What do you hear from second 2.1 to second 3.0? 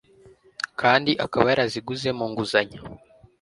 mu nguzanyo